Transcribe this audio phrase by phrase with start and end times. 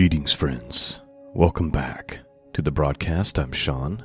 [0.00, 0.98] Greetings, friends.
[1.34, 2.20] Welcome back
[2.54, 3.38] to the broadcast.
[3.38, 4.02] I'm Shawn.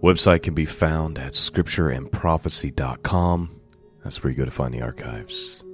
[0.00, 3.60] Website can be found at scriptureandprophecy.com.
[4.04, 5.64] That's where you go to find the archives.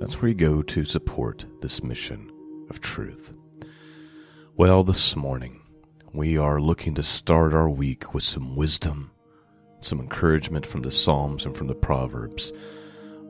[0.00, 2.30] That's where you go to support this mission
[2.68, 3.32] of truth.
[4.58, 5.62] Well, this morning,
[6.12, 9.12] we are looking to start our week with some wisdom,
[9.80, 12.52] some encouragement from the Psalms and from the Proverbs.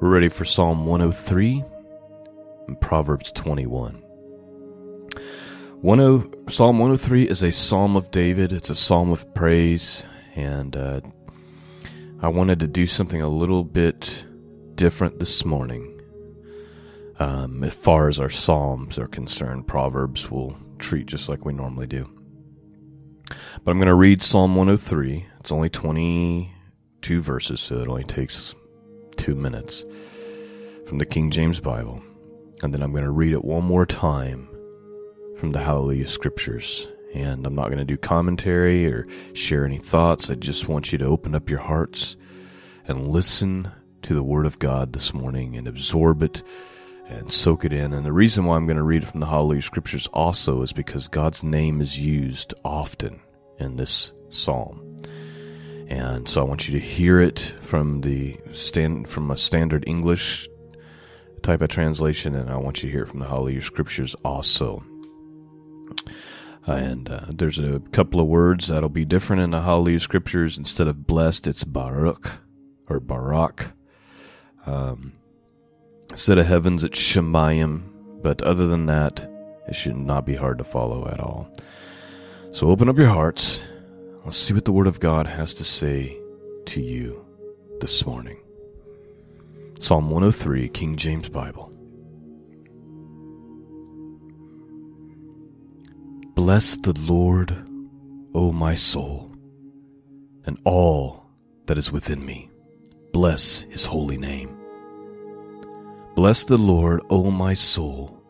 [0.01, 1.63] We're ready for Psalm 103
[2.67, 4.04] and Proverbs 21.
[5.85, 8.53] 10, psalm 103 is a psalm of David.
[8.53, 10.03] It's a psalm of praise,
[10.35, 11.03] and uh,
[12.23, 14.25] I wanted to do something a little bit
[14.77, 16.01] different this morning.
[17.19, 21.87] Um, as far as our psalms are concerned, Proverbs will treat just like we normally
[21.87, 22.09] do.
[23.63, 25.27] But I'm going to read Psalm 103.
[25.41, 28.55] It's only 22 verses, so it only takes
[29.19, 29.85] two minutes
[30.87, 32.03] from the King James Bible.
[32.63, 34.49] And then I'm going to read it one more time
[35.37, 36.89] from the Hallelujah Scriptures.
[37.15, 40.31] And I'm not going to do commentary or share any thoughts.
[40.31, 42.17] I just want you to open up your hearts
[42.87, 43.71] and listen
[44.03, 46.43] to the Word of God this morning and absorb it
[47.07, 47.93] and soak it in.
[47.93, 51.09] And the reason why I'm going to read from the Hallelujah Scriptures also is because
[51.09, 53.21] God's name is used often
[53.59, 54.99] in this psalm.
[55.87, 60.49] And so I want you to hear it from the stand from a standard English
[61.43, 64.83] type of translation, and I want you to hear it from the Hallelujah Scriptures also.
[66.67, 70.57] And uh, there's a couple of words that'll be different in the Hallelujah Scriptures.
[70.57, 72.33] Instead of blessed, it's Baruch
[72.89, 73.73] or Barak.
[74.65, 75.13] Um,
[76.11, 77.91] instead of heavens, it's Shemayim.
[78.23, 79.31] But other than that,
[79.69, 81.55] it should not be hard to follow at all.
[82.51, 83.63] So open up your hearts.
[84.25, 86.17] Let's see what the Word of God has to say
[86.67, 87.27] to you
[87.81, 88.41] this morning.
[89.79, 91.74] Psalm 103, King James Bible.
[96.35, 97.57] Bless the Lord,
[98.35, 99.31] O my soul,
[100.45, 101.27] and all
[101.67, 102.51] that is within me.
[103.13, 104.55] Bless his holy name.
[106.17, 108.21] Bless the Lord, O my soul,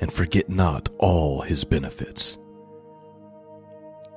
[0.00, 2.38] and forget not all his benefits.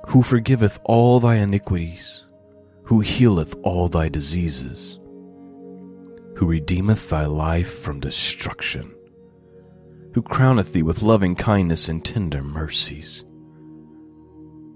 [0.08, 2.26] Who forgiveth all thy iniquities,
[2.86, 4.98] who healeth all thy diseases,
[6.34, 8.93] who redeemeth thy life from destruction
[10.14, 13.24] who crowneth thee with loving kindness and tender mercies,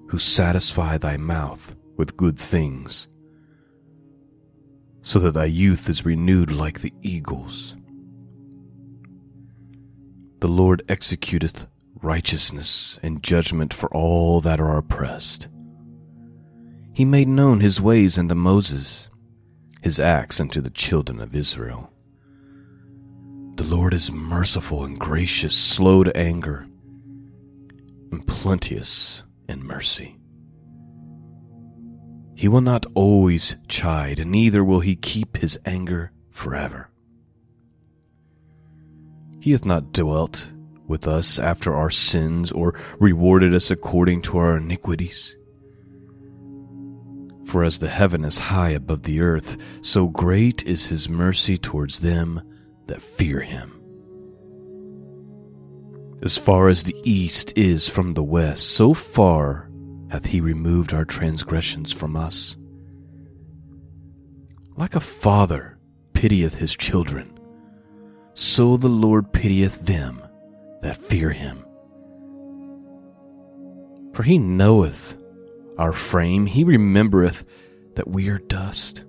[0.08, 3.06] who satisfy thy mouth with good things,
[5.02, 7.76] so that thy youth is renewed like the eagles.
[10.40, 11.66] The Lord executeth
[12.02, 15.48] righteousness and judgment for all that are oppressed.
[16.92, 19.08] He made known his ways unto Moses,
[19.82, 21.92] his acts unto the children of Israel.
[23.58, 26.68] The Lord is merciful and gracious, slow to anger,
[28.12, 30.16] and plenteous in mercy.
[32.36, 36.88] He will not always chide, and neither will he keep his anger forever.
[39.40, 40.52] He hath not dwelt
[40.86, 45.36] with us after our sins, or rewarded us according to our iniquities.
[47.44, 51.98] For as the heaven is high above the earth, so great is his mercy towards
[51.98, 52.40] them
[52.88, 53.74] that fear him.
[56.22, 59.70] As far as the east is from the west, so far
[60.10, 62.56] hath he removed our transgressions from us.
[64.76, 65.78] Like a father
[66.12, 67.38] pitieth his children,
[68.34, 70.22] so the Lord pitieth them
[70.82, 71.64] that fear him.
[74.14, 75.16] For he knoweth
[75.76, 77.44] our frame, he remembereth
[77.94, 79.04] that we are dust.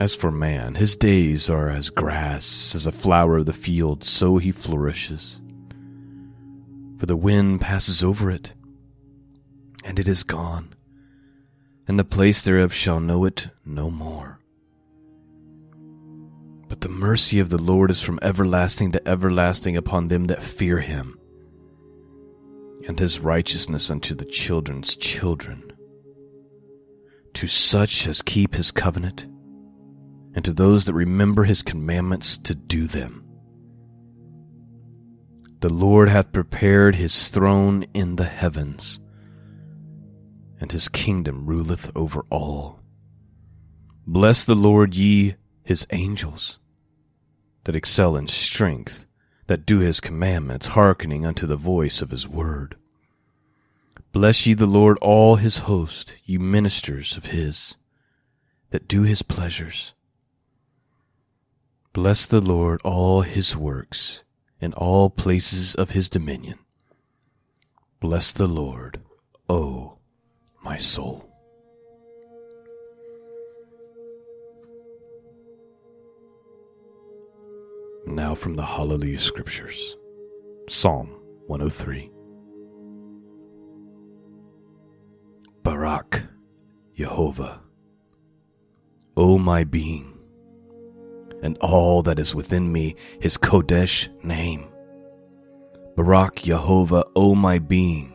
[0.00, 4.38] As for man, his days are as grass, as a flower of the field, so
[4.38, 5.42] he flourishes.
[6.96, 8.54] For the wind passes over it,
[9.84, 10.72] and it is gone,
[11.86, 14.40] and the place thereof shall know it no more.
[16.66, 20.80] But the mercy of the Lord is from everlasting to everlasting upon them that fear
[20.80, 21.18] him,
[22.88, 25.74] and his righteousness unto the children's children,
[27.34, 29.26] to such as keep his covenant
[30.34, 33.24] and to those that remember his commandments to do them.
[35.60, 38.98] The Lord hath prepared his throne in the heavens,
[40.58, 42.80] and his kingdom ruleth over all.
[44.06, 46.58] Bless the Lord, ye his angels,
[47.64, 49.04] that excel in strength,
[49.48, 52.76] that do his commandments, hearkening unto the voice of his word.
[54.12, 57.76] Bless ye the Lord, all his host, ye ministers of his,
[58.70, 59.92] that do his pleasures.
[61.92, 64.22] Bless the Lord, all his works,
[64.60, 66.60] in all places of his dominion.
[67.98, 69.00] Bless the Lord,
[69.48, 69.98] O
[70.62, 71.28] my soul.
[78.06, 79.96] Now from the Hallelujah Scriptures
[80.68, 81.08] Psalm
[81.48, 82.12] 103.
[85.64, 86.22] Barak,
[86.94, 87.60] Jehovah,
[89.16, 90.19] O my being,
[91.42, 94.66] and all that is within me, his Kodesh name.
[95.96, 98.12] Barak, Yehovah, O my being,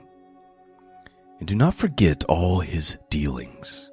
[1.40, 3.92] and do not forget all his dealings,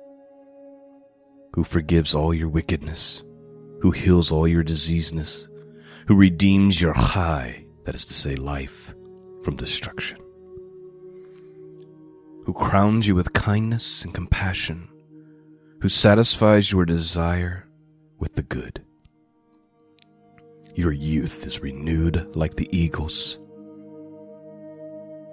[1.54, 3.22] who forgives all your wickedness,
[3.80, 5.48] who heals all your diseaseness,
[6.06, 8.94] who redeems your chai, that is to say, life,
[9.42, 10.18] from destruction,
[12.44, 14.88] who crowns you with kindness and compassion,
[15.80, 17.68] who satisfies your desire
[18.18, 18.84] with the good.
[20.74, 23.38] Your youth is renewed like the eagles.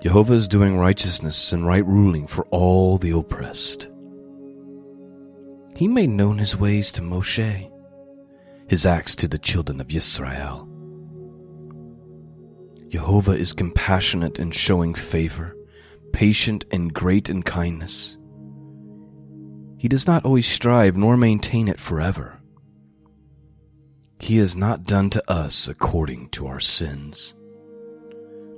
[0.01, 3.89] Jehovah is doing righteousness and right ruling for all the oppressed.
[5.75, 7.71] He made known his ways to Moshe,
[8.67, 10.67] his acts to the children of Israel.
[12.89, 15.55] Jehovah is compassionate in showing favor,
[16.11, 18.17] patient and great in kindness.
[19.77, 22.38] He does not always strive nor maintain it forever.
[24.19, 27.33] He has not done to us according to our sins,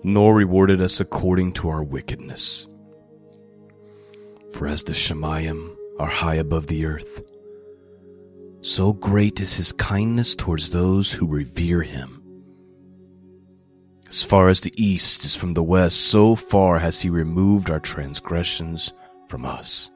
[0.04, 2.68] nor rewarded us according to our wickedness.
[4.54, 7.22] For as the Shemayim are high above the earth,
[8.62, 12.22] so great is his kindness towards those who revere him.
[14.08, 17.80] As far as the east is from the west, so far has he removed our
[17.80, 18.94] transgressions
[19.30, 19.90] from us.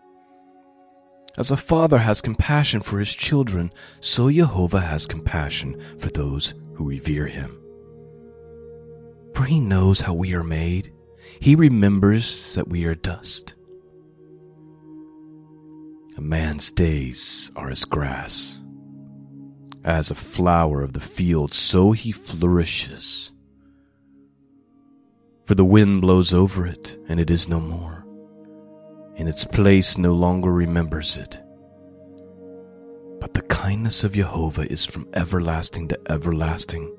[1.38, 6.86] As a father has compassion for his children, so Jehovah has compassion for those who
[6.88, 7.58] revere him.
[9.34, 10.94] For he knows how we are made,
[11.40, 13.54] he remembers that we are dust.
[16.18, 18.62] A man's days are as grass.
[19.84, 23.32] As a flower of the field, so he flourishes
[25.46, 28.05] for the wind blows over it, and it is no more.
[29.16, 31.42] In its place no longer remembers it.
[33.20, 36.96] But the kindness of Jehovah is from everlasting to everlasting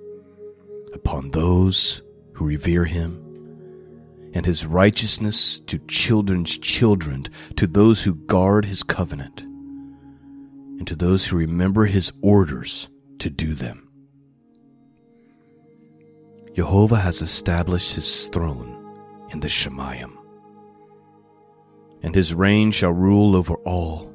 [0.95, 2.03] upon those
[2.33, 3.23] who revere him,
[4.33, 7.25] and his righteousness to children's children,
[7.57, 13.55] to those who guard his covenant, and to those who remember his orders to do
[13.55, 13.89] them.
[16.55, 18.73] Jehovah has established his throne
[19.31, 20.16] in the Shemayim,
[22.03, 24.13] and his reign shall rule over all.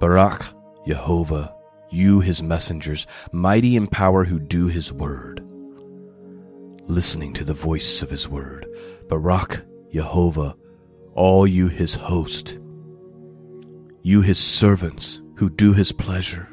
[0.00, 0.46] Barak,
[0.86, 1.54] Jehovah,
[1.90, 5.42] you his messengers, mighty in power who do his word.
[6.86, 8.66] Listening to the voice of his word,
[9.08, 10.56] Barak, Jehovah,
[11.14, 12.58] all you his host,
[14.02, 16.48] you his servants who do his pleasure.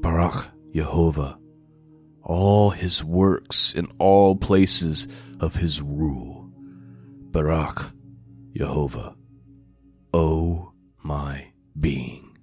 [0.00, 1.38] Barak, Jehovah,
[2.22, 5.06] all his works in all places
[5.38, 6.50] of his rule.
[7.30, 7.92] Barak,
[8.56, 9.14] Jehovah,
[10.12, 12.36] O my being.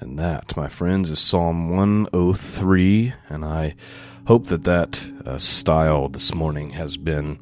[0.00, 3.74] And that, my friends, is Psalm 103, and I
[4.26, 7.38] hope that that uh, style this morning has been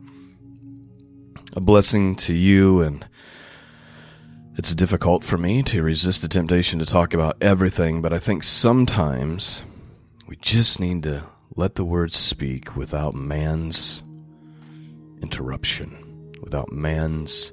[1.55, 3.07] a blessing to you and
[4.57, 8.43] it's difficult for me to resist the temptation to talk about everything, but I think
[8.43, 9.63] sometimes
[10.27, 14.03] we just need to let the words speak without man's
[15.23, 17.53] interruption, without man's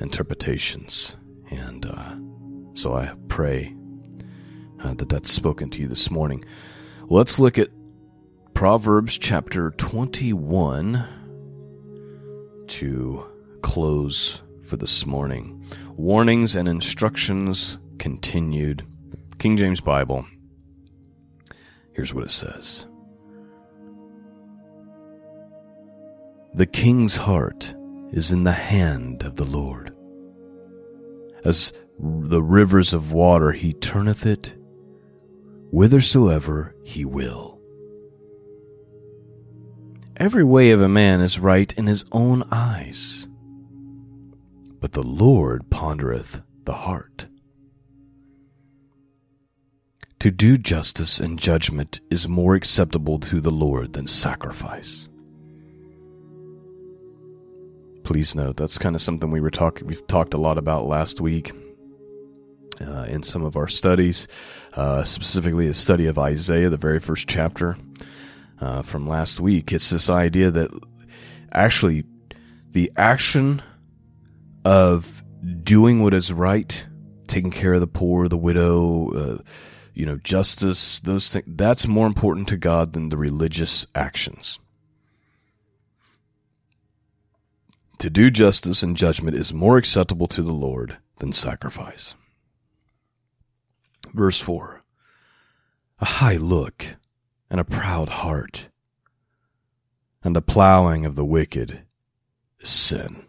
[0.00, 1.16] interpretations.
[1.50, 2.14] And uh,
[2.74, 3.74] so I pray
[4.80, 6.44] uh, that that's spoken to you this morning.
[7.08, 7.70] Let's look at
[8.54, 11.06] Proverbs chapter 21
[12.68, 13.24] to
[13.62, 15.64] close for this morning.
[15.96, 18.84] Warnings and instructions continued.
[19.38, 20.26] King James Bible.
[21.92, 22.86] Here's what it says
[26.56, 27.74] The king's heart
[28.12, 29.94] is in the hand of the Lord.
[31.44, 34.54] As the rivers of water, he turneth it
[35.70, 37.60] whithersoever he will.
[40.16, 43.28] Every way of a man is right in his own eyes
[44.80, 47.26] but the Lord pondereth the heart.
[50.20, 55.08] To do justice and judgment is more acceptable to the Lord than sacrifice.
[58.06, 61.20] Please note that's kind of something we were talking we've talked a lot about last
[61.20, 61.52] week.
[62.80, 64.28] uh, in some of our studies,
[64.74, 67.76] uh, specifically the study of Isaiah, the very first chapter
[68.60, 69.72] uh, from last week.
[69.72, 70.70] It's this idea that
[71.52, 72.04] actually
[72.72, 73.62] the action
[74.64, 75.22] of
[75.62, 76.86] doing what is right,
[77.26, 79.38] taking care of the poor, the widow, uh,
[79.94, 84.58] you know, justice, those things, that's more important to God than the religious actions.
[87.98, 92.14] To do justice and judgment is more acceptable to the Lord than sacrifice.
[94.12, 94.82] Verse 4
[96.00, 96.96] A high look
[97.48, 98.68] and a proud heart,
[100.22, 101.82] and the plowing of the wicked
[102.60, 103.22] is sin.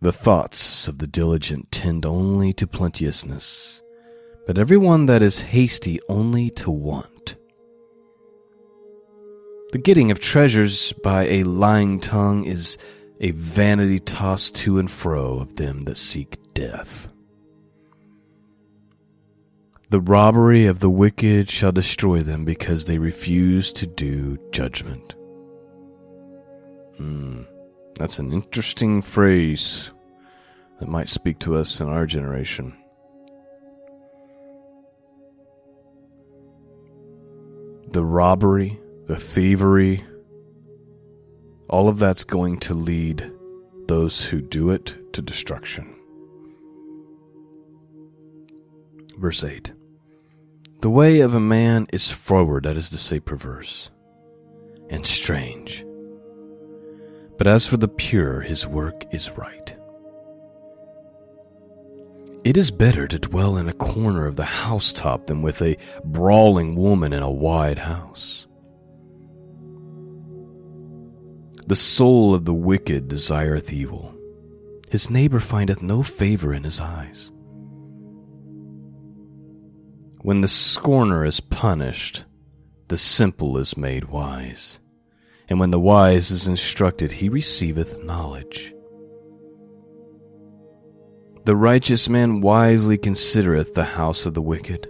[0.00, 3.82] The thoughts of the diligent tend only to plenteousness,
[4.46, 7.19] but every one that is hasty only to want.
[9.72, 12.76] The getting of treasures by a lying tongue is
[13.20, 17.08] a vanity tossed to and fro of them that seek death.
[19.90, 25.14] The robbery of the wicked shall destroy them because they refuse to do judgment.
[26.96, 27.42] Hmm,
[27.96, 29.92] that's an interesting phrase
[30.78, 32.74] that might speak to us in our generation.
[37.92, 40.04] The robbery, the thievery,
[41.68, 43.28] all of that's going to lead
[43.88, 45.92] those who do it to destruction.
[49.18, 49.72] Verse 8
[50.80, 53.90] The way of a man is forward, that is to say, perverse,
[54.90, 55.84] and strange.
[57.36, 59.74] But as for the pure, his work is right.
[62.44, 66.76] It is better to dwell in a corner of the housetop than with a brawling
[66.76, 68.46] woman in a wide house.
[71.70, 74.12] The soul of the wicked desireth evil.
[74.90, 77.30] His neighbor findeth no favor in his eyes.
[80.22, 82.24] When the scorner is punished,
[82.88, 84.80] the simple is made wise.
[85.48, 88.74] And when the wise is instructed, he receiveth knowledge.
[91.44, 94.88] The righteous man wisely considereth the house of the wicked,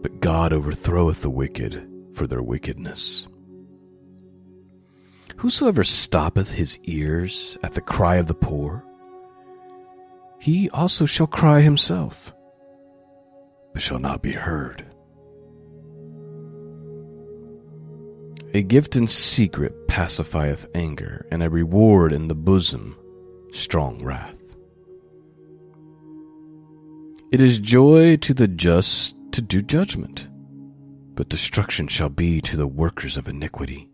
[0.00, 3.28] but God overthroweth the wicked for their wickedness.
[5.40, 8.84] Whosoever stoppeth his ears at the cry of the poor,
[10.38, 12.34] he also shall cry himself,
[13.72, 14.84] but shall not be heard.
[18.52, 22.94] A gift in secret pacifieth anger, and a reward in the bosom
[23.50, 24.42] strong wrath.
[27.32, 30.28] It is joy to the just to do judgment,
[31.14, 33.89] but destruction shall be to the workers of iniquity.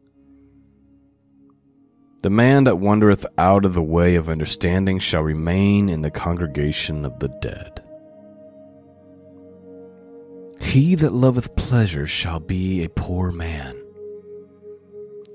[2.27, 7.05] The man that wandereth out of the way of understanding shall remain in the congregation
[7.05, 7.85] of the dead.
[10.61, 13.81] He that loveth pleasure shall be a poor man.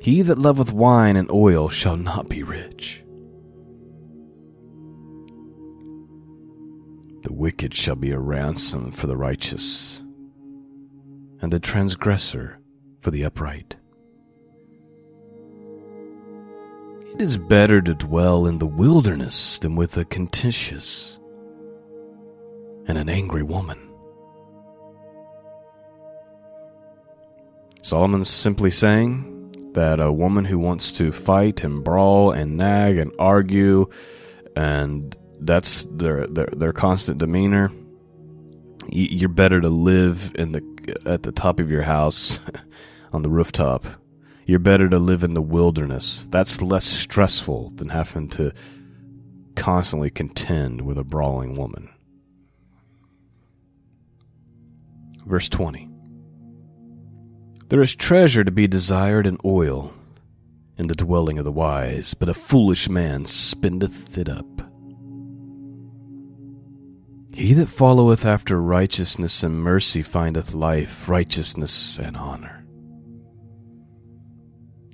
[0.02, 3.02] He that loveth wine and oil shall not be rich.
[7.24, 10.04] The wicked shall be a ransom for the righteous,
[11.42, 12.60] and the transgressor
[13.00, 13.78] for the upright.
[17.14, 21.20] It is better to dwell in the wilderness than with a contentious
[22.88, 23.92] and an angry woman.
[27.82, 33.12] Solomon's simply saying that a woman who wants to fight and brawl and nag and
[33.20, 33.88] argue
[34.56, 37.72] and that's their their, their constant demeanor
[38.90, 42.40] you're better to live in the at the top of your house
[43.14, 43.86] on the rooftop
[44.52, 46.28] you're better to live in the wilderness.
[46.30, 48.52] That's less stressful than having to
[49.56, 51.90] constantly contend with a brawling woman.
[55.26, 55.90] Verse 20
[57.70, 59.94] There is treasure to be desired in oil
[60.78, 64.70] in the dwelling of the wise, but a foolish man spendeth it up.
[67.34, 72.61] He that followeth after righteousness and mercy findeth life, righteousness, and honor.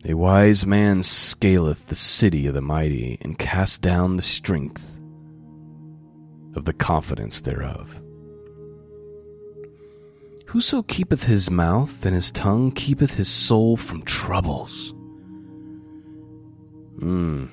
[0.10, 4.98] A wise man scaleth the city of the mighty, and cast down the strength
[6.56, 8.02] of the confidence thereof.
[10.46, 14.92] Whoso keepeth his mouth and his tongue keepeth his soul from troubles.
[17.00, 17.48] Hmm.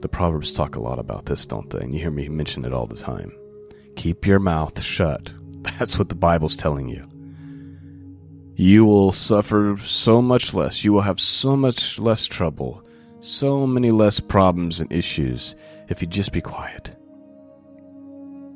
[0.00, 1.78] The Proverbs talk a lot about this, don't they?
[1.78, 3.32] And you hear me mention it all the time.
[3.94, 5.32] Keep your mouth shut.
[5.78, 7.09] That's what the Bible's telling you
[8.60, 10.84] you will suffer so much less.
[10.84, 12.84] You will have so much less trouble,
[13.20, 15.56] so many less problems and issues
[15.88, 16.94] if you just be quiet.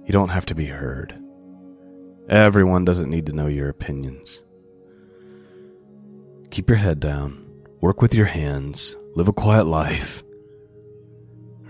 [0.04, 1.18] You don't have to be heard.
[2.28, 4.44] Everyone doesn't need to know your opinions.
[6.50, 7.42] Keep your head down,
[7.80, 10.22] work with your hands, live a quiet life.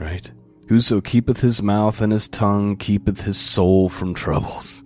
[0.00, 0.28] Right?
[0.68, 4.83] Whoso keepeth his mouth and his tongue keepeth his soul from troubles.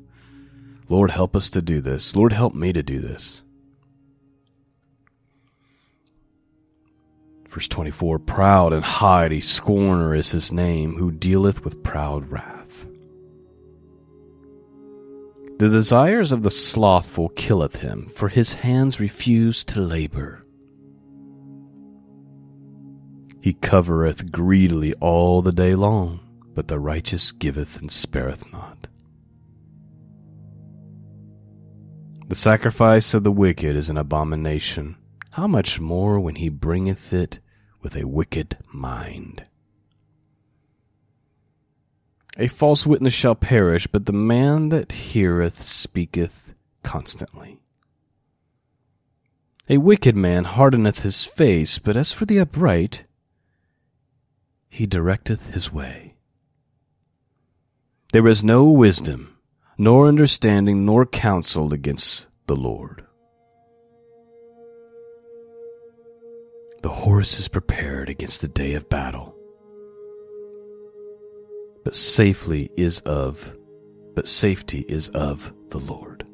[0.88, 2.16] Lord, help us to do this.
[2.16, 3.42] Lord, help me to do this.
[7.48, 12.86] Verse 24 Proud and haughty scorner is his name, who dealeth with proud wrath.
[15.58, 20.44] The desires of the slothful killeth him, for his hands refuse to labor.
[23.40, 26.20] He covereth greedily all the day long,
[26.54, 28.88] but the righteous giveth and spareth not.
[32.28, 34.96] The sacrifice of the wicked is an abomination.
[35.32, 37.38] How much more when he bringeth it
[37.80, 39.46] with a wicked mind?
[42.36, 47.60] A false witness shall perish, but the man that heareth speaketh constantly.
[49.70, 53.04] A wicked man hardeneth his face, but as for the upright,
[54.68, 56.16] he directeth his way.
[58.12, 59.37] There is no wisdom,
[59.78, 63.04] nor understanding, nor counsel against the Lord.
[66.82, 69.34] The horse is prepared against the day of battle,
[71.84, 73.56] but safely is of,
[74.14, 76.26] but safety is of the Lord.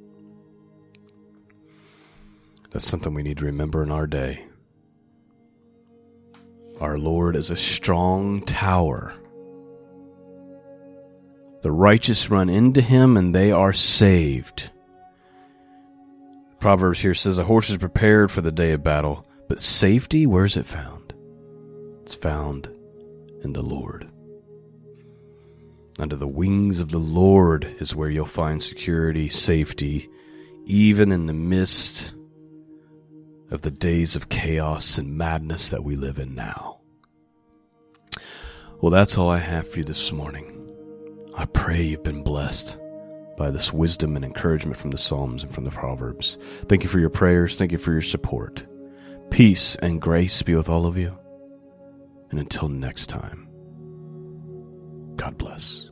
[2.71, 4.45] That's something we need to remember in our day.
[6.81, 9.15] Our Lord is a strong tower.
[11.65, 14.71] The righteous run into him and they are saved.
[16.59, 20.45] Proverbs here says a horse is prepared for the day of battle, but safety, where
[20.45, 21.15] is it found?
[22.03, 22.69] It's found
[23.43, 24.07] in the Lord.
[25.99, 30.11] Under the wings of the Lord is where you'll find security, safety,
[30.67, 32.13] even in the midst
[33.51, 36.81] of the days of chaos and madness that we live in now.
[38.83, 40.74] Well, that's all I have for you this morning.
[41.37, 42.79] I pray you've been blessed
[43.37, 46.39] by this wisdom and encouragement from the Psalms and from the Proverbs.
[46.67, 47.57] Thank you for your prayers.
[47.57, 48.65] Thank you for your support.
[49.31, 51.19] Peace and grace be with all of you.
[52.31, 53.49] And until next time,
[55.17, 55.84] God bless.